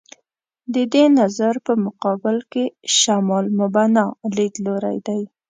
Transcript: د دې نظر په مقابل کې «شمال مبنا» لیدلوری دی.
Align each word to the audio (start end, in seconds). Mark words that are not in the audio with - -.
د 0.73 0.75
دې 0.93 1.05
نظر 1.19 1.53
په 1.65 1.73
مقابل 1.85 2.37
کې 2.51 2.63
«شمال 2.97 3.45
مبنا» 3.59 4.05
لیدلوری 4.35 4.97
دی. 5.07 5.21